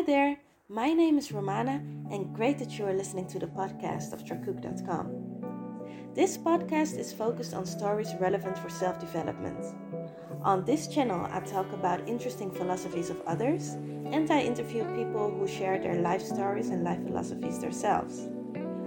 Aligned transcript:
Hi 0.00 0.06
there, 0.06 0.38
my 0.70 0.94
name 0.94 1.18
is 1.18 1.30
Romana, 1.30 1.84
and 2.10 2.34
great 2.34 2.58
that 2.58 2.78
you 2.78 2.86
are 2.86 2.94
listening 2.94 3.26
to 3.26 3.38
the 3.38 3.48
podcast 3.48 4.14
of 4.14 4.24
Charcook.com. 4.24 6.14
This 6.14 6.38
podcast 6.38 6.96
is 6.96 7.12
focused 7.12 7.52
on 7.52 7.66
stories 7.66 8.14
relevant 8.18 8.56
for 8.56 8.70
self 8.70 8.98
development. 8.98 9.62
On 10.40 10.64
this 10.64 10.88
channel, 10.88 11.28
I 11.30 11.40
talk 11.40 11.70
about 11.74 12.08
interesting 12.08 12.50
philosophies 12.50 13.10
of 13.10 13.20
others, 13.26 13.74
and 14.10 14.30
I 14.30 14.40
interview 14.40 14.84
people 14.96 15.30
who 15.30 15.46
share 15.46 15.78
their 15.78 16.00
life 16.00 16.22
stories 16.22 16.70
and 16.70 16.82
life 16.82 17.04
philosophies 17.04 17.58
themselves. 17.58 18.26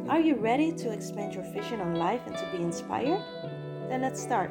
Are 0.10 0.20
you 0.20 0.34
ready 0.34 0.72
to 0.72 0.92
expand 0.92 1.36
your 1.36 1.46
vision 1.54 1.80
on 1.80 1.94
life 1.94 2.22
and 2.26 2.36
to 2.36 2.52
be 2.52 2.64
inspired? 2.64 3.22
Then 3.88 4.02
let's 4.02 4.20
start. 4.20 4.50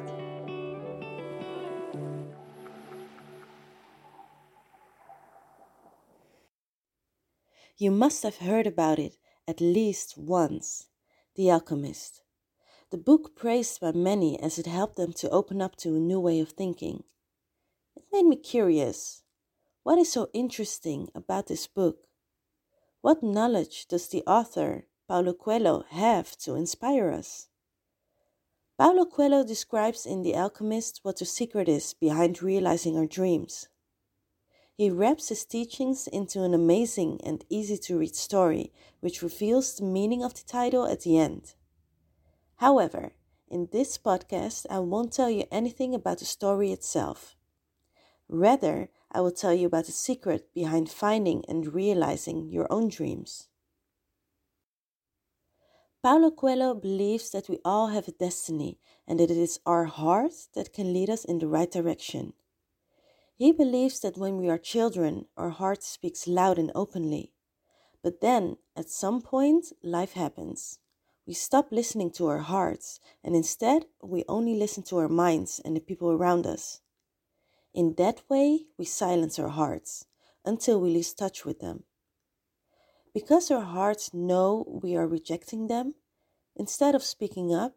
You 7.75 7.89
must 7.89 8.21
have 8.21 8.37
heard 8.37 8.67
about 8.67 8.99
it 8.99 9.17
at 9.47 9.59
least 9.59 10.15
once 10.15 10.89
The 11.35 11.49
Alchemist. 11.49 12.21
The 12.91 12.99
book 12.99 13.35
praised 13.35 13.81
by 13.81 13.91
many 13.93 14.39
as 14.39 14.59
it 14.59 14.67
helped 14.67 14.95
them 14.95 15.11
to 15.13 15.29
open 15.31 15.59
up 15.59 15.75
to 15.77 15.95
a 15.95 15.99
new 15.99 16.19
way 16.19 16.39
of 16.39 16.51
thinking. 16.51 17.03
It 17.95 18.03
made 18.11 18.25
me 18.25 18.35
curious. 18.35 19.23
What 19.81 19.97
is 19.97 20.11
so 20.11 20.29
interesting 20.33 21.09
about 21.15 21.47
this 21.47 21.65
book? 21.65 22.05
What 23.01 23.23
knowledge 23.23 23.87
does 23.87 24.07
the 24.07 24.23
author, 24.27 24.85
Paulo 25.07 25.33
Coelho, 25.33 25.83
have 25.89 26.37
to 26.37 26.53
inspire 26.53 27.11
us? 27.11 27.47
Paulo 28.77 29.05
Coelho 29.05 29.43
describes 29.43 30.05
in 30.05 30.21
The 30.21 30.35
Alchemist 30.35 30.99
what 31.01 31.17
the 31.17 31.25
secret 31.25 31.67
is 31.67 31.95
behind 31.95 32.43
realizing 32.43 32.95
our 32.97 33.07
dreams. 33.07 33.67
He 34.75 34.89
wraps 34.89 35.29
his 35.29 35.45
teachings 35.45 36.07
into 36.07 36.43
an 36.43 36.53
amazing 36.53 37.21
and 37.23 37.45
easy 37.47 37.77
to 37.77 37.99
read 37.99 38.15
story, 38.15 38.73
which 39.01 39.21
reveals 39.21 39.75
the 39.75 39.85
meaning 39.85 40.23
of 40.23 40.33
the 40.33 40.43
title 40.45 40.87
at 40.87 41.01
the 41.01 41.17
end. 41.17 41.53
However, 42.55 43.13
in 43.47 43.69
this 43.71 43.99
podcast, 43.99 44.65
I 44.71 44.79
won't 44.79 45.13
tell 45.13 45.29
you 45.29 45.45
anything 45.51 45.93
about 45.93 46.19
the 46.19 46.25
story 46.25 46.71
itself. 46.71 47.35
Rather, 48.27 48.89
I 49.11 49.21
will 49.21 49.31
tell 49.31 49.53
you 49.53 49.67
about 49.67 49.85
the 49.85 49.91
secret 49.91 50.51
behind 50.55 50.89
finding 50.89 51.45
and 51.47 51.71
realizing 51.71 52.49
your 52.49 52.65
own 52.71 52.87
dreams. 52.87 53.47
Paulo 56.01 56.31
Coelho 56.31 56.73
believes 56.73 57.29
that 57.29 57.47
we 57.47 57.59
all 57.63 57.87
have 57.87 58.07
a 58.07 58.11
destiny 58.11 58.79
and 59.07 59.19
that 59.19 59.29
it 59.29 59.37
is 59.37 59.59
our 59.67 59.85
heart 59.85 60.33
that 60.55 60.73
can 60.73 60.91
lead 60.93 61.09
us 61.11 61.23
in 61.23 61.37
the 61.37 61.47
right 61.47 61.69
direction. 61.69 62.33
He 63.43 63.51
believes 63.51 63.99
that 63.99 64.17
when 64.17 64.37
we 64.37 64.47
are 64.47 64.57
children, 64.57 65.25
our 65.35 65.49
heart 65.49 65.83
speaks 65.83 66.29
loud 66.29 66.57
and 66.57 66.71
openly. 66.73 67.33
But 68.01 68.21
then, 68.21 68.55
at 68.73 68.89
some 68.89 69.21
point, 69.21 69.65
life 69.83 70.13
happens. 70.13 70.79
We 71.27 71.33
stop 71.33 71.67
listening 71.69 72.11
to 72.11 72.27
our 72.27 72.37
hearts, 72.37 73.01
and 73.21 73.35
instead, 73.35 73.83
we 74.01 74.23
only 74.29 74.55
listen 74.55 74.83
to 74.83 74.97
our 74.99 75.09
minds 75.09 75.59
and 75.65 75.75
the 75.75 75.81
people 75.81 76.09
around 76.09 76.47
us. 76.47 76.79
In 77.73 77.95
that 77.95 78.21
way, 78.29 78.67
we 78.77 78.85
silence 78.85 79.37
our 79.37 79.49
hearts 79.49 80.05
until 80.45 80.79
we 80.79 80.93
lose 80.93 81.13
touch 81.13 81.43
with 81.43 81.59
them. 81.59 81.83
Because 83.13 83.51
our 83.51 83.65
hearts 83.65 84.13
know 84.13 84.79
we 84.81 84.95
are 84.95 85.05
rejecting 85.05 85.67
them, 85.67 85.95
instead 86.55 86.95
of 86.95 87.03
speaking 87.03 87.53
up, 87.53 87.75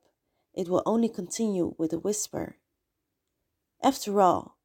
it 0.55 0.69
will 0.69 0.85
only 0.87 1.09
continue 1.09 1.75
with 1.77 1.93
a 1.93 1.99
whisper. 1.99 2.59
After 3.83 4.21
all, 4.21 4.56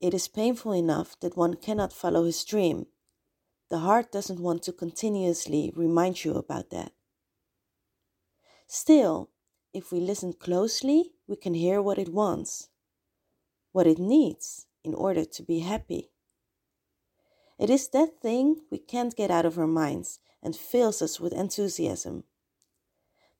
it 0.00 0.14
is 0.14 0.28
painful 0.28 0.72
enough 0.72 1.18
that 1.20 1.36
one 1.36 1.54
cannot 1.54 1.92
follow 1.92 2.24
his 2.24 2.44
dream. 2.44 2.86
The 3.70 3.78
heart 3.78 4.12
doesn't 4.12 4.40
want 4.40 4.62
to 4.64 4.72
continuously 4.72 5.72
remind 5.74 6.24
you 6.24 6.34
about 6.34 6.70
that. 6.70 6.92
Still, 8.66 9.30
if 9.72 9.90
we 9.90 10.00
listen 10.00 10.32
closely, 10.32 11.12
we 11.26 11.36
can 11.36 11.54
hear 11.54 11.80
what 11.80 11.98
it 11.98 12.12
wants, 12.12 12.68
what 13.72 13.86
it 13.86 13.98
needs 13.98 14.66
in 14.84 14.94
order 14.94 15.24
to 15.24 15.42
be 15.42 15.60
happy. 15.60 16.10
It 17.58 17.70
is 17.70 17.88
that 17.88 18.20
thing 18.20 18.62
we 18.70 18.78
can't 18.78 19.16
get 19.16 19.30
out 19.30 19.46
of 19.46 19.58
our 19.58 19.66
minds 19.66 20.18
and 20.42 20.54
fills 20.54 21.00
us 21.00 21.18
with 21.18 21.32
enthusiasm. 21.32 22.24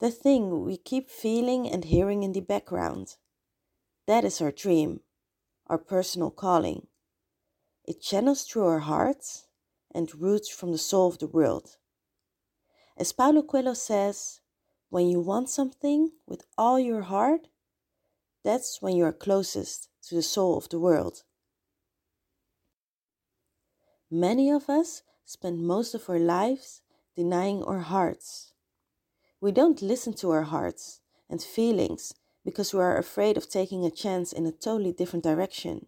The 0.01 0.11
thing 0.11 0.65
we 0.65 0.77
keep 0.77 1.11
feeling 1.11 1.69
and 1.69 1.85
hearing 1.85 2.23
in 2.23 2.33
the 2.33 2.41
background. 2.41 3.17
That 4.07 4.25
is 4.25 4.41
our 4.41 4.53
dream 4.53 5.01
our 5.67 5.79
personal 5.79 6.31
calling. 6.31 6.87
It 7.85 8.01
channels 8.01 8.45
through 8.45 8.67
our 8.67 8.81
hearts 8.81 9.47
and 9.95 10.15
roots 10.15 10.49
from 10.49 10.73
the 10.73 10.79
soul 10.79 11.09
of 11.09 11.19
the 11.19 11.27
world. 11.27 11.77
As 12.97 13.13
Paulo 13.13 13.43
Coelho 13.43 13.75
says, 13.75 14.41
when 14.91 15.09
you 15.09 15.21
want 15.21 15.51
something 15.51 16.13
with 16.27 16.45
all 16.57 16.79
your 16.79 17.03
heart, 17.03 17.49
that's 18.45 18.81
when 18.81 18.97
you 18.97 19.05
are 19.05 19.13
closest 19.13 19.89
to 20.09 20.15
the 20.15 20.23
soul 20.23 20.57
of 20.57 20.69
the 20.69 20.79
world. 20.79 21.23
Many 24.11 24.51
of 24.51 24.69
us 24.69 25.03
spend 25.25 25.67
most 25.67 25.95
of 25.95 26.09
our 26.09 26.19
lives 26.19 26.83
denying 27.17 27.65
our 27.65 27.81
hearts. 27.81 28.53
We 29.41 29.51
don't 29.51 29.83
listen 29.83 30.13
to 30.15 30.31
our 30.31 30.43
hearts 30.43 31.01
and 31.29 31.43
feelings 31.43 32.15
because 32.45 32.75
we 32.75 32.81
are 32.81 32.99
afraid 32.99 33.37
of 33.37 33.49
taking 33.49 33.85
a 33.85 33.91
chance 33.91 34.33
in 34.33 34.47
a 34.47 34.53
totally 34.53 34.93
different 34.93 35.25
direction. 35.25 35.87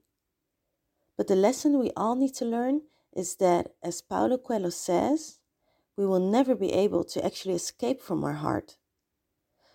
But 1.17 1.29
the 1.29 1.37
lesson 1.37 1.79
we 1.79 1.91
all 1.97 2.15
need 2.15 2.35
to 2.35 2.45
learn 2.45 2.83
is 3.15 3.37
that, 3.37 3.75
as 3.83 4.03
Paulo 4.03 4.39
Coelho 4.39 4.71
says, 4.71 5.39
we 5.97 6.07
will 6.07 6.21
never 6.21 6.55
be 6.55 6.73
able 6.73 7.05
to 7.05 7.25
actually 7.25 7.55
escape 7.55 8.03
from 8.03 8.23
our 8.25 8.35
heart. 8.35 8.77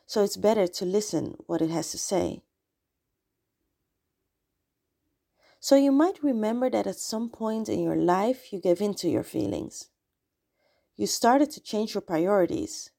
So 0.06 0.24
it's 0.24 0.38
better 0.38 0.68
to 0.68 0.86
listen 0.86 1.36
what 1.48 1.62
it 1.62 1.70
has 1.70 1.92
to 1.92 1.98
say. 1.98 2.44
So 5.60 5.76
you 5.76 5.92
might 5.92 6.24
remember 6.24 6.70
that 6.70 6.88
at 6.88 6.98
some 6.98 7.30
point 7.30 7.70
in 7.70 7.84
your 7.84 7.96
life 7.96 8.52
you 8.52 8.60
gave 8.60 8.82
in 8.82 8.96
to 8.96 9.10
your 9.10 9.24
feelings. 9.24 9.90
You 10.98 11.08
started 11.08 11.52
to 11.52 11.62
change 11.62 11.94
your 11.94 12.02
priorities. 12.02 12.92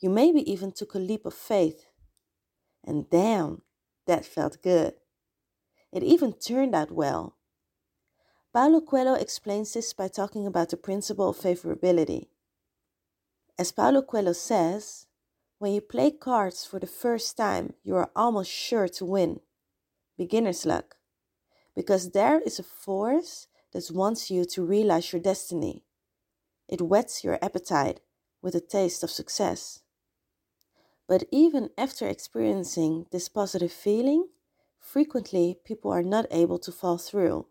You 0.00 0.10
maybe 0.10 0.48
even 0.50 0.72
took 0.72 0.94
a 0.94 0.98
leap 0.98 1.26
of 1.26 1.34
faith 1.34 1.86
and 2.84 3.08
damn, 3.10 3.62
that 4.06 4.24
felt 4.24 4.62
good. 4.62 4.94
It 5.92 6.02
even 6.02 6.32
turned 6.32 6.74
out 6.74 6.90
well. 6.90 7.36
Paulo 8.52 8.80
Coelho 8.80 9.14
explains 9.14 9.74
this 9.74 9.92
by 9.92 10.08
talking 10.08 10.46
about 10.46 10.70
the 10.70 10.76
principle 10.76 11.28
of 11.30 11.36
favorability. 11.36 12.26
As 13.58 13.70
Paulo 13.72 14.02
Coelho 14.02 14.32
says, 14.32 15.06
when 15.58 15.72
you 15.72 15.80
play 15.80 16.10
cards 16.10 16.64
for 16.64 16.80
the 16.80 16.86
first 16.86 17.36
time, 17.36 17.74
you 17.84 17.94
are 17.94 18.10
almost 18.16 18.50
sure 18.50 18.88
to 18.88 19.04
win. 19.04 19.40
Beginner's 20.16 20.64
luck. 20.64 20.96
Because 21.76 22.10
there 22.10 22.40
is 22.40 22.58
a 22.58 22.62
force 22.64 23.46
that 23.72 23.90
wants 23.92 24.30
you 24.30 24.44
to 24.46 24.64
realize 24.64 25.12
your 25.12 25.22
destiny. 25.22 25.84
It 26.68 26.80
whets 26.80 27.22
your 27.22 27.38
appetite 27.42 28.00
with 28.42 28.54
a 28.54 28.60
taste 28.60 29.04
of 29.04 29.10
success. 29.10 29.80
But 31.10 31.24
even 31.32 31.70
after 31.76 32.06
experiencing 32.06 33.06
this 33.10 33.28
positive 33.28 33.72
feeling, 33.72 34.28
frequently 34.78 35.58
people 35.64 35.90
are 35.90 36.04
not 36.04 36.26
able 36.30 36.60
to 36.60 36.70
fall 36.70 36.98
through. 36.98 37.46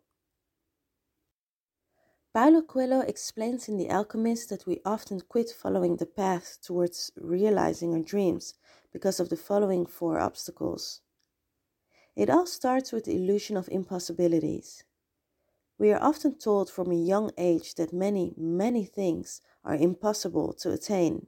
Paulo 2.34 2.62
Coelho 2.62 3.02
explains 3.02 3.68
in 3.68 3.76
The 3.76 3.90
Alchemist 3.90 4.48
that 4.48 4.66
we 4.66 4.80
often 4.86 5.20
quit 5.20 5.50
following 5.50 5.98
the 5.98 6.06
path 6.06 6.60
towards 6.62 7.12
realizing 7.18 7.94
our 7.94 8.00
dreams 8.00 8.54
because 8.94 9.20
of 9.20 9.28
the 9.28 9.36
following 9.36 9.86
four 9.86 10.22
obstacles. 10.22 11.02
It 12.16 12.30
all 12.30 12.46
starts 12.46 12.94
with 12.94 13.04
the 13.04 13.18
illusion 13.18 13.58
of 13.58 13.68
impossibilities. 13.70 14.86
We 15.78 15.92
are 15.92 16.02
often 16.02 16.38
told 16.38 16.70
from 16.70 16.94
a 16.94 17.06
young 17.14 17.32
age 17.38 17.76
that 17.76 17.92
many, 17.92 18.34
many 18.38 18.86
things 18.86 19.42
are 19.66 19.76
impossible 19.76 20.54
to 20.62 20.72
attain. 20.72 21.28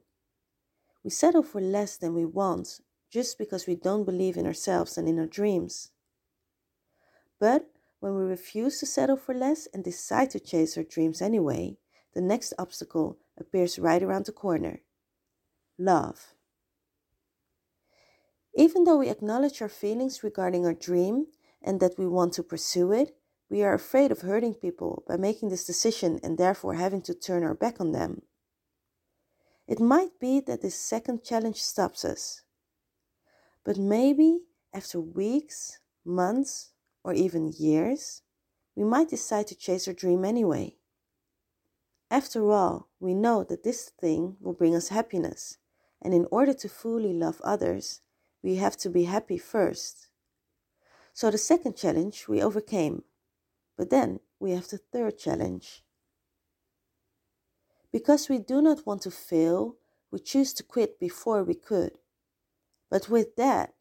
We 1.04 1.10
settle 1.10 1.42
for 1.42 1.60
less 1.60 1.96
than 1.96 2.14
we 2.14 2.24
want 2.24 2.80
just 3.10 3.38
because 3.38 3.66
we 3.66 3.74
don't 3.74 4.04
believe 4.04 4.36
in 4.36 4.46
ourselves 4.46 4.96
and 4.96 5.08
in 5.08 5.18
our 5.18 5.26
dreams. 5.26 5.90
But 7.38 7.66
when 8.00 8.16
we 8.16 8.22
refuse 8.22 8.78
to 8.80 8.86
settle 8.86 9.16
for 9.16 9.34
less 9.34 9.68
and 9.74 9.84
decide 9.84 10.30
to 10.30 10.40
chase 10.40 10.76
our 10.76 10.84
dreams 10.84 11.20
anyway, 11.20 11.76
the 12.14 12.20
next 12.20 12.54
obstacle 12.58 13.18
appears 13.38 13.78
right 13.78 14.02
around 14.02 14.26
the 14.26 14.32
corner 14.32 14.80
love. 15.78 16.34
Even 18.54 18.84
though 18.84 18.98
we 18.98 19.08
acknowledge 19.08 19.62
our 19.62 19.68
feelings 19.68 20.22
regarding 20.22 20.66
our 20.66 20.74
dream 20.74 21.26
and 21.62 21.80
that 21.80 21.98
we 21.98 22.06
want 22.06 22.34
to 22.34 22.42
pursue 22.42 22.92
it, 22.92 23.16
we 23.48 23.62
are 23.62 23.74
afraid 23.74 24.12
of 24.12 24.20
hurting 24.20 24.54
people 24.54 25.04
by 25.08 25.16
making 25.16 25.48
this 25.48 25.64
decision 25.64 26.20
and 26.22 26.38
therefore 26.38 26.74
having 26.74 27.02
to 27.02 27.14
turn 27.14 27.42
our 27.42 27.54
back 27.54 27.80
on 27.80 27.92
them. 27.92 28.22
It 29.66 29.80
might 29.80 30.18
be 30.20 30.40
that 30.40 30.62
this 30.62 30.74
second 30.74 31.22
challenge 31.22 31.62
stops 31.62 32.04
us. 32.04 32.42
But 33.64 33.78
maybe 33.78 34.40
after 34.74 35.00
weeks, 35.00 35.78
months, 36.04 36.72
or 37.04 37.14
even 37.14 37.52
years, 37.56 38.22
we 38.74 38.84
might 38.84 39.10
decide 39.10 39.46
to 39.48 39.54
chase 39.54 39.86
our 39.86 39.94
dream 39.94 40.24
anyway. 40.24 40.76
After 42.10 42.50
all, 42.50 42.88
we 43.00 43.14
know 43.14 43.44
that 43.44 43.62
this 43.62 43.90
thing 44.00 44.36
will 44.40 44.52
bring 44.52 44.74
us 44.74 44.88
happiness, 44.88 45.58
and 46.00 46.12
in 46.12 46.26
order 46.30 46.52
to 46.54 46.68
fully 46.68 47.12
love 47.12 47.40
others, 47.42 48.00
we 48.42 48.56
have 48.56 48.76
to 48.78 48.90
be 48.90 49.04
happy 49.04 49.38
first. 49.38 50.08
So 51.12 51.30
the 51.30 51.38
second 51.38 51.76
challenge 51.76 52.26
we 52.28 52.42
overcame, 52.42 53.04
but 53.76 53.90
then 53.90 54.20
we 54.40 54.50
have 54.52 54.68
the 54.68 54.78
third 54.78 55.18
challenge. 55.18 55.81
Because 57.92 58.28
we 58.28 58.38
do 58.38 58.62
not 58.62 58.86
want 58.86 59.02
to 59.02 59.10
fail, 59.10 59.76
we 60.10 60.18
choose 60.18 60.52
to 60.54 60.62
quit 60.62 60.98
before 60.98 61.44
we 61.44 61.54
could. 61.54 61.98
But 62.90 63.08
with 63.08 63.36
that, 63.36 63.74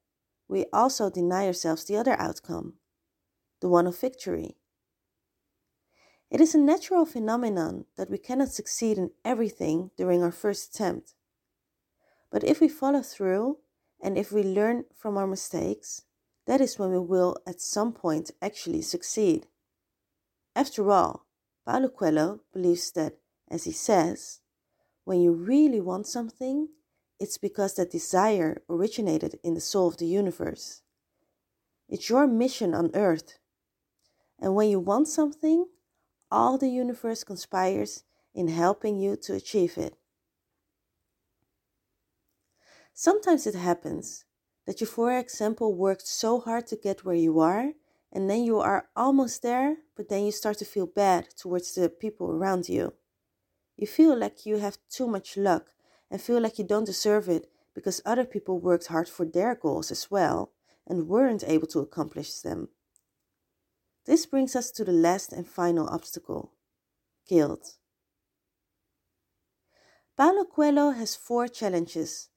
we 0.47 0.65
also 0.73 1.09
deny 1.09 1.47
ourselves 1.47 1.85
the 1.85 1.95
other 1.95 2.19
outcome, 2.19 2.73
the 3.61 3.69
one 3.69 3.87
of 3.87 3.97
victory. 3.97 4.57
It 6.29 6.41
is 6.41 6.55
a 6.55 6.59
natural 6.59 7.05
phenomenon 7.05 7.85
that 7.97 8.09
we 8.09 8.17
cannot 8.17 8.49
succeed 8.49 8.97
in 8.97 9.11
everything 9.23 9.91
during 9.97 10.23
our 10.23 10.31
first 10.31 10.73
attempt. 10.73 11.13
But 12.31 12.43
if 12.43 12.61
we 12.61 12.69
follow 12.69 13.01
through 13.01 13.57
and 14.01 14.17
if 14.17 14.31
we 14.31 14.43
learn 14.43 14.85
from 14.95 15.17
our 15.17 15.27
mistakes, 15.27 16.03
that 16.47 16.61
is 16.61 16.79
when 16.79 16.91
we 16.91 16.99
will 16.99 17.37
at 17.45 17.61
some 17.61 17.93
point 17.93 18.31
actually 18.41 18.81
succeed. 18.81 19.47
After 20.55 20.89
all, 20.89 21.25
Paulo 21.65 21.89
Coelho 21.89 22.41
believes 22.51 22.91
that, 22.91 23.17
as 23.51 23.65
he 23.65 23.71
says, 23.71 24.39
when 25.03 25.19
you 25.19 25.33
really 25.33 25.81
want 25.81 26.07
something, 26.07 26.69
it's 27.19 27.37
because 27.37 27.75
that 27.75 27.91
desire 27.91 28.63
originated 28.69 29.39
in 29.43 29.53
the 29.53 29.61
soul 29.61 29.89
of 29.89 29.97
the 29.97 30.07
universe. 30.07 30.81
It's 31.89 32.09
your 32.09 32.25
mission 32.25 32.73
on 32.73 32.91
earth. 32.95 33.37
And 34.39 34.55
when 34.55 34.69
you 34.69 34.79
want 34.79 35.07
something, 35.07 35.65
all 36.31 36.57
the 36.57 36.69
universe 36.69 37.23
conspires 37.25 38.05
in 38.33 38.47
helping 38.47 38.97
you 38.97 39.17
to 39.17 39.33
achieve 39.33 39.77
it. 39.77 39.97
Sometimes 42.93 43.45
it 43.45 43.55
happens 43.55 44.25
that 44.65 44.79
you, 44.79 44.87
for 44.87 45.11
example, 45.17 45.75
worked 45.75 46.07
so 46.07 46.39
hard 46.39 46.67
to 46.67 46.75
get 46.77 47.03
where 47.03 47.15
you 47.15 47.39
are, 47.39 47.73
and 48.13 48.29
then 48.29 48.43
you 48.43 48.59
are 48.59 48.87
almost 48.95 49.41
there, 49.41 49.77
but 49.95 50.07
then 50.07 50.23
you 50.23 50.31
start 50.31 50.57
to 50.59 50.65
feel 50.65 50.85
bad 50.85 51.27
towards 51.37 51.75
the 51.75 51.89
people 51.89 52.31
around 52.31 52.69
you. 52.69 52.93
You 53.81 53.87
feel 53.87 54.15
like 54.15 54.45
you 54.45 54.57
have 54.57 54.77
too 54.91 55.07
much 55.07 55.35
luck 55.35 55.71
and 56.11 56.21
feel 56.21 56.39
like 56.39 56.59
you 56.59 56.63
don't 56.63 56.85
deserve 56.85 57.27
it 57.27 57.49
because 57.73 57.99
other 58.05 58.25
people 58.25 58.59
worked 58.59 58.87
hard 58.87 59.09
for 59.09 59.25
their 59.25 59.55
goals 59.55 59.89
as 59.89 60.11
well 60.11 60.51
and 60.85 61.07
weren't 61.07 61.43
able 61.47 61.65
to 61.69 61.79
accomplish 61.79 62.41
them. 62.41 62.69
This 64.05 64.27
brings 64.27 64.55
us 64.55 64.69
to 64.71 64.85
the 64.85 64.91
last 64.91 65.33
and 65.33 65.47
final 65.47 65.87
obstacle 65.89 66.51
guilt. 67.27 67.77
Paulo 70.15 70.45
Coelho 70.45 70.91
has 70.91 71.15
four 71.15 71.47
challenges, 71.47 72.29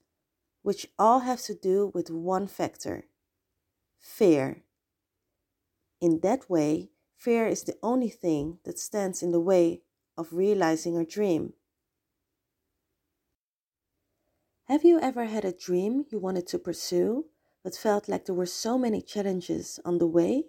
which 0.62 0.86
all 0.98 1.20
have 1.20 1.42
to 1.42 1.54
do 1.54 1.90
with 1.92 2.08
one 2.08 2.46
factor 2.46 3.04
fear. 4.00 4.62
In 6.00 6.20
that 6.20 6.48
way, 6.48 6.88
fear 7.18 7.46
is 7.46 7.64
the 7.64 7.76
only 7.82 8.08
thing 8.08 8.60
that 8.64 8.78
stands 8.78 9.22
in 9.22 9.30
the 9.30 9.40
way 9.40 9.82
of 10.16 10.32
realizing 10.32 10.96
a 10.96 11.04
dream. 11.04 11.54
Have 14.64 14.84
you 14.84 14.98
ever 14.98 15.26
had 15.26 15.44
a 15.44 15.52
dream 15.52 16.06
you 16.10 16.18
wanted 16.18 16.46
to 16.48 16.58
pursue, 16.58 17.26
but 17.62 17.76
felt 17.76 18.08
like 18.08 18.24
there 18.24 18.34
were 18.34 18.46
so 18.46 18.78
many 18.78 19.02
challenges 19.02 19.78
on 19.84 19.98
the 19.98 20.06
way? 20.06 20.44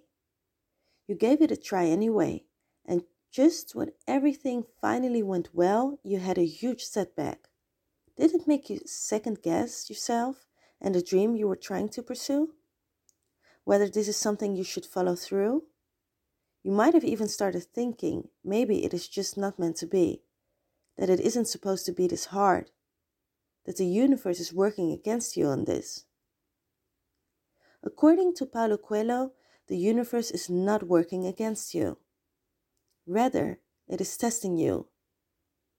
You 1.08 1.16
gave 1.16 1.42
it 1.42 1.52
a 1.52 1.58
try 1.58 1.86
anyway, 1.86 2.46
and 2.86 3.04
just 3.30 3.76
when 3.76 3.92
everything 4.08 4.64
finally 4.82 5.22
went 5.22 5.54
well, 5.54 6.00
you 6.04 6.20
had 6.20 6.38
a 6.38 6.46
huge 6.46 6.84
setback. 6.84 7.50
Did 8.16 8.34
it 8.34 8.48
make 8.48 8.70
you 8.70 8.80
second 8.86 9.42
guess 9.42 9.90
yourself 9.90 10.46
and 10.80 10.96
the 10.96 11.02
dream 11.02 11.36
you 11.36 11.48
were 11.48 11.58
trying 11.58 11.90
to 11.90 12.02
pursue? 12.02 12.54
Whether 13.66 13.90
this 13.90 14.08
is 14.08 14.16
something 14.16 14.56
you 14.56 14.64
should 14.64 14.86
follow 14.86 15.16
through? 15.16 15.64
You 16.66 16.72
might 16.72 16.96
have 16.96 17.04
even 17.04 17.28
started 17.28 17.64
thinking 17.64 18.30
maybe 18.44 18.84
it 18.84 18.92
is 18.92 19.08
just 19.08 19.38
not 19.38 19.60
meant 19.60 19.76
to 19.78 19.86
be, 19.86 20.24
that 20.98 21.12
it 21.12 21.20
isn't 21.20 21.46
supposed 21.46 21.86
to 21.86 21.92
be 21.92 22.08
this 22.08 22.26
hard, 22.26 22.72
that 23.68 23.78
the 23.78 23.86
universe 23.86 24.40
is 24.40 24.52
working 24.52 24.92
against 24.92 25.38
you 25.38 25.46
on 25.46 25.66
this. 25.66 26.06
According 27.84 28.34
to 28.38 28.48
Paulo 28.48 28.78
Coelho, 28.78 29.34
the 29.68 29.78
universe 29.78 30.32
is 30.32 30.50
not 30.50 30.88
working 30.88 31.28
against 31.28 31.76
you. 31.76 32.00
Rather, 33.06 33.60
it 33.88 34.02
is 34.02 34.18
testing 34.18 34.58
you. 34.58 34.88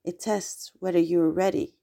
It 0.05 0.21
tests 0.21 0.71
whether 0.79 1.01
you 1.01 1.21
are 1.21 1.33
ready. 1.33 1.75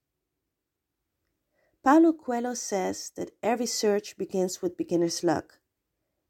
Paulo 1.84 2.14
Coelho 2.14 2.54
says 2.54 3.12
that 3.18 3.32
every 3.44 3.66
search 3.66 4.18
begins 4.18 4.62
with 4.62 4.78
beginner's 4.78 5.26
luck, 5.26 5.60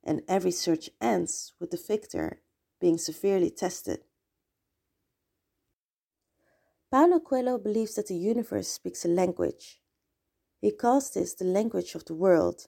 and 0.03 0.23
every 0.27 0.49
search 0.49 0.89
ends 0.99 1.53
with 1.59 1.69
the 1.69 1.77
victor 1.77 2.39
being 2.83 2.97
severely 2.97 3.49
tested. 3.49 3.99
Paulo 6.91 7.19
Coelho 7.19 7.57
believes 7.57 7.95
that 7.95 8.07
the 8.07 8.15
universe 8.33 8.67
speaks 8.67 9.05
a 9.05 9.07
language. 9.07 9.81
He 10.61 10.71
calls 10.71 11.11
this 11.11 11.33
the 11.33 11.45
language 11.45 11.95
of 11.95 12.05
the 12.05 12.13
world 12.25 12.67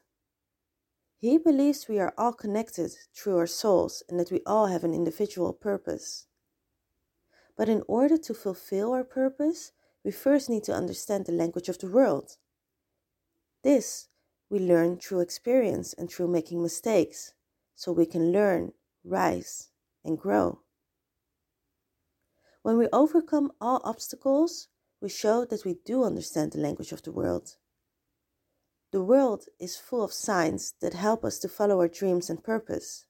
he 1.26 1.40
believes 1.40 1.88
we 1.88 1.98
are 2.00 2.14
all 2.20 2.34
connected 2.34 2.92
through 3.16 3.38
our 3.38 3.48
souls 3.48 4.04
and 4.08 4.20
that 4.20 4.32
we 4.32 4.42
all 4.46 4.68
have 4.68 4.84
an 4.84 4.94
individual 4.94 5.54
purpose. 5.54 6.28
But 7.58 7.68
in 7.68 7.84
order 7.88 8.18
to 8.18 8.34
fulfill 8.36 8.94
our 8.94 9.04
purpose, 9.04 9.72
we 10.04 10.12
first 10.12 10.52
need 10.52 10.64
to 10.66 10.76
understand 10.76 11.26
the 11.26 11.32
language 11.32 11.70
of 11.70 11.80
the 11.80 11.88
world. 11.88 12.38
This 13.64 14.10
we 14.52 14.60
learn 14.60 14.98
through 14.98 15.22
experience 15.22 15.94
and 15.94 16.12
through 16.12 16.28
making 16.28 16.62
mistakes, 16.62 17.34
so 17.74 17.92
we 17.92 18.06
can 18.06 18.32
learn, 18.32 18.74
rise, 19.04 19.70
and 20.06 20.18
grow. 20.18 20.60
When 22.62 22.78
we 22.78 22.88
overcome 22.94 23.52
all 23.60 23.82
obstacles, 23.84 24.70
we 25.02 25.10
show 25.10 25.46
that 25.46 25.66
we 25.66 25.78
do 25.86 26.04
understand 26.04 26.52
the 26.52 26.60
language 26.60 26.92
of 26.92 27.04
the 27.04 27.12
world. 27.12 27.58
The 28.92 29.04
world 29.04 29.46
is 29.60 29.76
full 29.76 30.04
of 30.04 30.14
signs 30.14 30.74
that 30.82 30.94
help 30.94 31.26
us 31.26 31.40
to 31.40 31.50
follow 31.50 31.80
our 31.80 31.88
dreams 31.88 32.30
and 32.30 32.44
purpose. 32.44 33.06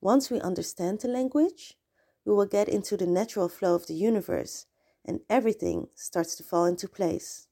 Once 0.00 0.30
we 0.30 0.40
understand 0.40 1.00
the 1.00 1.08
language, 1.08 1.76
we 2.24 2.32
will 2.32 2.46
get 2.46 2.68
into 2.68 2.96
the 2.96 3.06
natural 3.06 3.48
flow 3.48 3.74
of 3.74 3.86
the 3.86 3.94
universe 3.94 4.66
and 5.04 5.20
everything 5.28 5.88
starts 5.94 6.36
to 6.36 6.42
fall 6.42 6.66
into 6.66 6.88
place. 6.88 7.48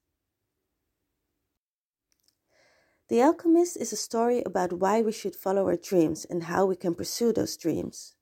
The 3.08 3.22
Alchemist 3.22 3.76
is 3.76 3.92
a 3.92 3.96
story 3.96 4.42
about 4.44 4.72
why 4.72 5.00
we 5.00 5.12
should 5.12 5.37
follow 5.37 5.66
our 5.66 5.76
dreams 5.76 6.25
and 6.25 6.44
how 6.44 6.66
we 6.66 6.75
can 6.75 6.94
pursue 6.94 7.32
those 7.32 7.56
dreams. 7.56 8.15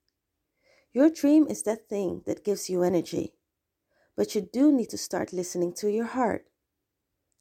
Your 0.95 1.11
dream 1.11 1.47
is 1.47 1.65
that 1.65 1.91
thing 1.91 2.23
that 2.25 2.45
gives 2.45 2.71
you 2.71 2.83
energy, 2.83 3.35
but 4.17 4.35
you 4.35 4.41
do 4.41 4.73
need 4.73 4.89
to 4.91 4.97
start 4.97 5.35
listening 5.35 5.75
to 5.75 5.91
your 5.91 6.07
heart, 6.07 6.47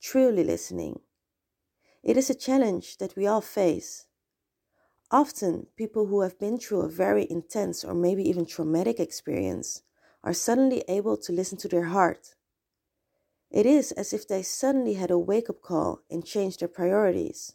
truly 0.02 0.44
listening 0.44 1.00
it 2.04 2.18
is 2.18 2.30
a 2.30 2.36
challenge 2.36 2.98
that 2.98 3.16
we 3.16 3.26
all 3.26 3.40
face. 3.40 4.08
Often, 5.10 5.68
people 5.78 6.08
who 6.08 6.22
have 6.22 6.38
been 6.38 6.58
through 6.58 6.82
a 6.82 6.90
very 6.90 7.26
intense 7.30 7.86
or 7.86 7.94
maybe 7.94 8.28
even 8.28 8.46
traumatic 8.46 9.00
experience 9.00 9.84
are 10.22 10.34
suddenly 10.34 10.84
able 10.90 11.16
to 11.18 11.32
listen 11.32 11.58
to 11.60 11.70
their 11.70 11.86
heart. 11.86 12.36
It 13.50 13.66
is 13.66 13.94
as 13.94 14.12
if 14.12 14.28
they 14.28 14.42
suddenly 14.42 14.96
had 14.96 15.12
a 15.12 15.18
wake 15.18 15.50
up 15.50 15.62
call 15.62 16.02
and 16.10 16.26
changed 16.26 16.60
their 16.60 16.68
priorities. 16.68 17.54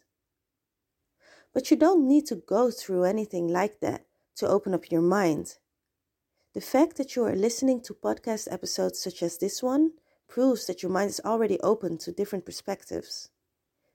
But 1.53 1.69
you 1.69 1.77
don't 1.77 2.07
need 2.07 2.25
to 2.27 2.35
go 2.35 2.71
through 2.71 3.03
anything 3.03 3.47
like 3.47 3.81
that 3.81 4.05
to 4.37 4.47
open 4.47 4.73
up 4.73 4.89
your 4.89 5.01
mind. 5.01 5.57
The 6.55 6.61
fact 6.61 6.97
that 6.97 7.15
you 7.15 7.23
are 7.25 7.35
listening 7.35 7.81
to 7.81 7.93
podcast 7.93 8.51
episodes 8.51 8.99
such 8.99 9.21
as 9.21 9.37
this 9.37 9.61
one 9.61 9.91
proves 10.27 10.65
that 10.65 10.81
your 10.81 10.91
mind 10.91 11.11
is 11.11 11.21
already 11.23 11.59
open 11.59 11.97
to 11.99 12.11
different 12.11 12.45
perspectives 12.45 13.29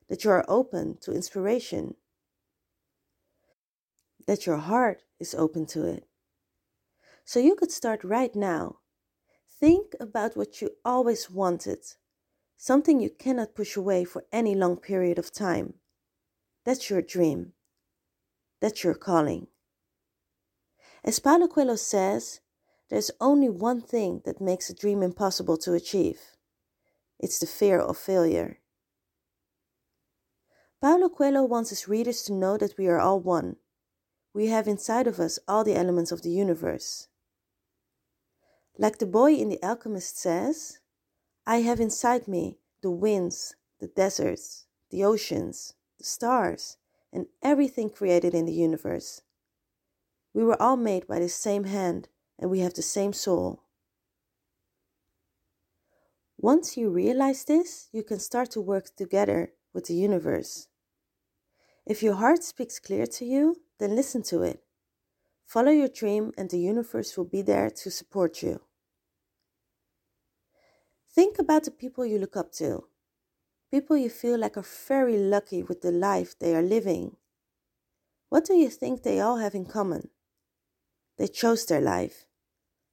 that 0.08 0.24
you 0.24 0.30
are 0.30 0.44
open 0.48 0.98
to 1.00 1.12
inspiration, 1.12 1.94
that 4.26 4.46
your 4.46 4.58
heart 4.58 5.02
is 5.18 5.34
open 5.34 5.66
to 5.66 5.84
it. 5.86 6.06
So 7.24 7.40
you 7.40 7.54
could 7.54 7.72
start 7.72 8.04
right 8.04 8.34
now. 8.34 8.76
Think 9.48 9.94
about 9.98 10.36
what 10.36 10.60
you 10.60 10.70
always 10.84 11.30
wanted, 11.30 11.78
something 12.56 13.00
you 13.00 13.10
cannot 13.10 13.54
push 13.54 13.76
away 13.76 14.04
for 14.04 14.24
any 14.30 14.54
long 14.54 14.76
period 14.76 15.18
of 15.18 15.32
time. 15.32 15.74
That's 16.64 16.90
your 16.90 17.02
dream. 17.02 17.52
That's 18.60 18.84
your 18.84 18.94
calling. 18.94 19.46
As 21.02 21.18
Paulo 21.18 21.48
Coelho 21.48 21.76
says, 21.76 22.40
there's 22.90 23.10
only 23.20 23.48
one 23.48 23.80
thing 23.80 24.22
that 24.24 24.40
makes 24.40 24.68
a 24.68 24.74
dream 24.74 25.02
impossible 25.02 25.56
to 25.58 25.74
achieve 25.74 26.20
it's 27.18 27.38
the 27.38 27.46
fear 27.46 27.78
of 27.78 27.96
failure. 27.96 28.58
Paulo 30.80 31.08
Coelho 31.08 31.44
wants 31.44 31.70
his 31.70 31.88
readers 31.88 32.22
to 32.24 32.32
know 32.32 32.58
that 32.58 32.76
we 32.76 32.86
are 32.88 32.98
all 32.98 33.18
one. 33.18 33.56
We 34.34 34.48
have 34.48 34.68
inside 34.68 35.06
of 35.06 35.18
us 35.18 35.38
all 35.48 35.64
the 35.64 35.74
elements 35.76 36.12
of 36.12 36.20
the 36.20 36.30
universe. 36.30 37.08
Like 38.76 38.98
the 38.98 39.06
boy 39.06 39.34
in 39.34 39.48
The 39.48 39.62
Alchemist 39.62 40.18
says, 40.18 40.80
I 41.46 41.62
have 41.62 41.80
inside 41.80 42.26
me 42.28 42.58
the 42.82 42.90
winds, 42.90 43.54
the 43.80 43.86
deserts, 43.86 44.66
the 44.90 45.04
oceans, 45.04 45.74
the 45.98 46.04
stars, 46.04 46.76
and 47.12 47.26
everything 47.42 47.88
created 47.88 48.34
in 48.34 48.44
the 48.44 48.52
universe. 48.52 49.22
We 50.34 50.44
were 50.44 50.60
all 50.60 50.76
made 50.76 51.06
by 51.06 51.20
the 51.20 51.28
same 51.28 51.64
hand 51.64 52.08
and 52.38 52.50
we 52.50 52.60
have 52.60 52.74
the 52.74 52.82
same 52.82 53.12
soul. 53.12 53.62
Once 56.38 56.76
you 56.76 56.90
realize 56.90 57.44
this, 57.44 57.88
you 57.92 58.02
can 58.02 58.18
start 58.18 58.50
to 58.50 58.60
work 58.60 58.94
together 58.96 59.52
with 59.72 59.86
the 59.86 59.94
universe. 59.94 60.68
If 61.86 62.02
your 62.02 62.14
heart 62.14 62.42
speaks 62.42 62.78
clear 62.78 63.06
to 63.06 63.24
you, 63.24 63.56
then 63.78 63.96
listen 63.96 64.22
to 64.24 64.42
it. 64.42 64.62
Follow 65.46 65.70
your 65.70 65.88
dream, 65.88 66.32
and 66.36 66.50
the 66.50 66.58
universe 66.58 67.16
will 67.16 67.24
be 67.26 67.42
there 67.42 67.70
to 67.70 67.90
support 67.90 68.42
you. 68.42 68.60
Think 71.14 71.38
about 71.38 71.64
the 71.64 71.70
people 71.70 72.04
you 72.04 72.18
look 72.18 72.36
up 72.36 72.52
to, 72.54 72.84
people 73.70 73.96
you 73.96 74.10
feel 74.10 74.38
like 74.38 74.56
are 74.56 74.66
very 74.88 75.16
lucky 75.16 75.62
with 75.62 75.82
the 75.82 75.92
life 75.92 76.38
they 76.38 76.54
are 76.56 76.62
living. 76.62 77.16
What 78.30 78.44
do 78.44 78.54
you 78.54 78.68
think 78.68 79.02
they 79.02 79.20
all 79.20 79.36
have 79.36 79.54
in 79.54 79.66
common? 79.66 80.10
They 81.18 81.28
chose 81.28 81.64
their 81.66 81.80
life. 81.80 82.26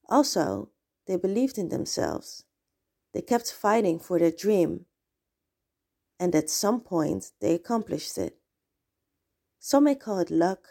Also, 0.08 0.70
they 1.06 1.16
believed 1.16 1.58
in 1.58 1.68
themselves. 1.68 2.44
They 3.12 3.22
kept 3.22 3.52
fighting 3.52 3.98
for 3.98 4.18
their 4.18 4.30
dream. 4.30 4.86
And 6.18 6.34
at 6.34 6.50
some 6.50 6.80
point, 6.80 7.32
they 7.40 7.54
accomplished 7.54 8.16
it. 8.18 8.38
Some 9.58 9.84
may 9.84 9.94
call 9.94 10.18
it 10.18 10.30
luck, 10.30 10.66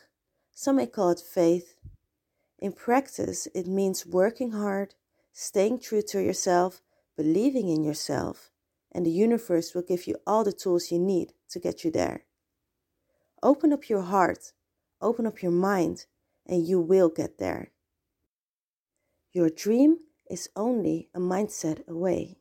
some 0.54 0.78
may 0.78 0.88
call 0.88 1.12
it 1.12 1.20
faith. 1.22 1.78
In 2.60 2.74
practice, 2.74 3.48
it 3.56 3.68
means 3.68 4.06
working 4.06 4.52
hard, 4.52 4.96
staying 5.34 5.80
true 5.80 6.02
to 6.10 6.22
yourself, 6.22 6.82
believing 7.18 7.70
in 7.70 7.84
yourself, 7.84 8.52
and 8.92 9.06
the 9.06 9.12
universe 9.12 9.74
will 9.74 9.82
give 9.82 10.08
you 10.08 10.18
all 10.28 10.44
the 10.44 10.54
tools 10.54 10.92
you 10.92 11.00
need 11.00 11.34
to 11.50 11.60
get 11.60 11.84
you 11.84 11.92
there. 11.92 12.26
Open 13.42 13.74
up 13.74 13.90
your 13.90 14.04
heart, 14.04 14.54
open 15.02 15.26
up 15.26 15.42
your 15.42 15.52
mind, 15.52 16.06
and 16.46 16.68
you 16.68 16.80
will 16.80 17.10
get 17.10 17.38
there. 17.38 17.72
Your 19.32 19.50
dream 19.50 19.98
is 20.30 20.50
only 20.56 21.10
a 21.14 21.20
mindset 21.20 21.88
away. 21.88 22.38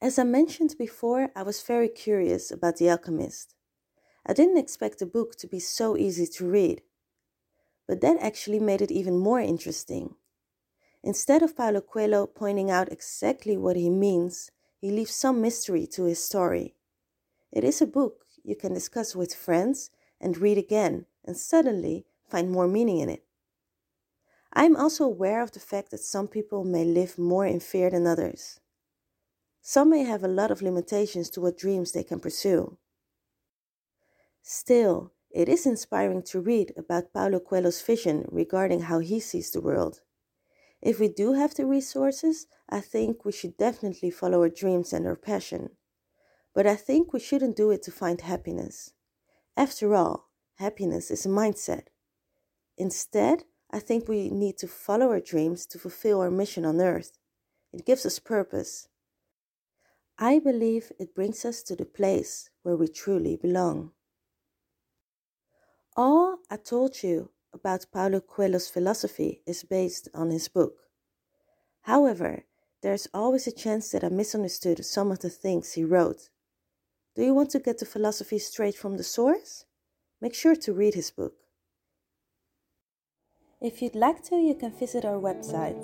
As 0.00 0.18
I 0.18 0.24
mentioned 0.24 0.76
before, 0.78 1.30
I 1.36 1.42
was 1.42 1.62
very 1.62 1.88
curious 1.88 2.50
about 2.50 2.76
The 2.76 2.88
Alchemist. 2.88 3.54
I 4.26 4.32
didn't 4.32 4.58
expect 4.58 4.98
the 4.98 5.06
book 5.06 5.36
to 5.36 5.46
be 5.46 5.60
so 5.60 5.96
easy 5.96 6.26
to 6.26 6.48
read, 6.48 6.82
but 7.86 8.00
that 8.00 8.18
actually 8.20 8.60
made 8.60 8.80
it 8.80 8.90
even 8.90 9.18
more 9.18 9.40
interesting. 9.40 10.14
Instead 11.02 11.42
of 11.42 11.56
Paulo 11.56 11.80
Coelho 11.80 12.26
pointing 12.26 12.70
out 12.70 12.92
exactly 12.92 13.56
what 13.56 13.76
he 13.76 13.90
means, 13.90 14.50
he 14.80 14.90
leaves 14.90 15.14
some 15.14 15.40
mystery 15.40 15.86
to 15.88 16.04
his 16.04 16.22
story. 16.22 16.76
It 17.52 17.64
is 17.64 17.82
a 17.82 17.86
book 17.86 18.24
you 18.42 18.56
can 18.56 18.72
discuss 18.72 19.16
with 19.16 19.34
friends 19.34 19.90
and 20.20 20.38
read 20.38 20.58
again 20.58 21.06
and 21.24 21.36
suddenly 21.36 22.06
find 22.28 22.50
more 22.50 22.68
meaning 22.68 22.98
in 22.98 23.08
it. 23.08 23.24
I 24.52 24.64
am 24.64 24.76
also 24.76 25.04
aware 25.04 25.42
of 25.42 25.52
the 25.52 25.60
fact 25.60 25.90
that 25.90 26.00
some 26.00 26.26
people 26.26 26.64
may 26.64 26.84
live 26.84 27.18
more 27.18 27.46
in 27.46 27.60
fear 27.60 27.90
than 27.90 28.06
others. 28.06 28.60
Some 29.62 29.90
may 29.90 30.02
have 30.02 30.24
a 30.24 30.28
lot 30.28 30.50
of 30.50 30.62
limitations 30.62 31.30
to 31.30 31.40
what 31.40 31.58
dreams 31.58 31.92
they 31.92 32.02
can 32.02 32.18
pursue. 32.18 32.78
Still, 34.42 35.12
it 35.30 35.48
is 35.48 35.66
inspiring 35.66 36.22
to 36.24 36.40
read 36.40 36.72
about 36.76 37.12
Paulo 37.12 37.38
Coelho's 37.38 37.80
vision 37.82 38.26
regarding 38.32 38.80
how 38.80 38.98
he 38.98 39.20
sees 39.20 39.50
the 39.50 39.60
world. 39.60 40.00
If 40.82 40.98
we 40.98 41.08
do 41.08 41.34
have 41.34 41.54
the 41.54 41.66
resources, 41.66 42.46
I 42.68 42.80
think 42.80 43.24
we 43.24 43.32
should 43.32 43.56
definitely 43.56 44.10
follow 44.10 44.40
our 44.40 44.48
dreams 44.48 44.92
and 44.92 45.06
our 45.06 45.16
passion. 45.16 45.70
But 46.54 46.66
I 46.66 46.74
think 46.74 47.12
we 47.12 47.20
shouldn't 47.20 47.56
do 47.56 47.70
it 47.70 47.82
to 47.82 47.92
find 47.92 48.20
happiness. 48.20 48.92
After 49.56 49.94
all, 49.94 50.30
happiness 50.56 51.10
is 51.10 51.26
a 51.26 51.28
mindset. 51.28 51.88
Instead, 52.76 53.44
I 53.70 53.78
think 53.78 54.08
we 54.08 54.30
need 54.30 54.58
to 54.58 54.68
follow 54.68 55.10
our 55.10 55.20
dreams 55.20 55.66
to 55.66 55.78
fulfill 55.78 56.20
our 56.20 56.30
mission 56.30 56.64
on 56.64 56.80
earth. 56.80 57.18
It 57.72 57.86
gives 57.86 58.04
us 58.04 58.18
purpose. 58.18 58.88
I 60.18 60.38
believe 60.38 60.92
it 60.98 61.14
brings 61.14 61.44
us 61.44 61.62
to 61.64 61.76
the 61.76 61.84
place 61.84 62.50
where 62.62 62.76
we 62.76 62.88
truly 62.88 63.36
belong. 63.36 63.92
All 65.96 66.38
I 66.50 66.56
told 66.56 67.02
you 67.02 67.30
about 67.52 67.86
Paulo 67.92 68.20
Coelho's 68.20 68.68
philosophy 68.68 69.42
is 69.46 69.64
based 69.64 70.08
on 70.14 70.30
his 70.30 70.48
book. 70.48 70.74
However, 71.82 72.44
there's 72.82 73.08
always 73.12 73.46
a 73.46 73.52
chance 73.52 73.90
that 73.90 74.04
I 74.04 74.08
misunderstood 74.08 74.84
some 74.84 75.10
of 75.10 75.20
the 75.20 75.30
things 75.30 75.72
he 75.72 75.84
wrote. 75.84 76.28
Do 77.16 77.24
you 77.24 77.34
want 77.34 77.50
to 77.50 77.58
get 77.58 77.78
the 77.78 77.86
philosophy 77.86 78.38
straight 78.38 78.76
from 78.76 78.96
the 78.96 79.02
source? 79.02 79.64
Make 80.20 80.34
sure 80.34 80.54
to 80.56 80.72
read 80.72 80.94
his 80.94 81.10
book. 81.10 81.34
If 83.60 83.82
you'd 83.82 83.94
like 83.94 84.22
to, 84.24 84.36
you 84.36 84.54
can 84.54 84.72
visit 84.72 85.04
our 85.04 85.18
website 85.18 85.78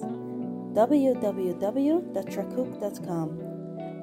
www.tracook.com. 0.75 3.43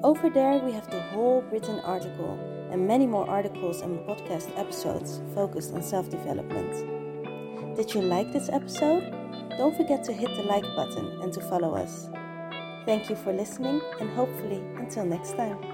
Over 0.02 0.28
there, 0.28 0.58
we 0.58 0.72
have 0.72 0.90
the 0.90 1.00
whole 1.00 1.42
written 1.50 1.78
article 1.80 2.38
and 2.70 2.86
many 2.86 3.06
more 3.06 3.26
articles 3.28 3.80
and 3.80 3.98
podcast 4.00 4.56
episodes 4.58 5.22
focused 5.34 5.72
on 5.72 5.82
self 5.82 6.10
development. 6.10 7.76
Did 7.76 7.94
you 7.94 8.02
like 8.02 8.32
this 8.32 8.48
episode? 8.48 9.10
Don't 9.56 9.76
forget 9.76 10.02
to 10.04 10.12
hit 10.12 10.34
the 10.36 10.42
like 10.42 10.64
button 10.76 11.20
and 11.22 11.32
to 11.32 11.40
follow 11.40 11.74
us. 11.74 12.08
Thank 12.84 13.08
you 13.08 13.16
for 13.16 13.32
listening, 13.32 13.80
and 14.00 14.10
hopefully, 14.10 14.62
until 14.76 15.06
next 15.06 15.36
time. 15.36 15.73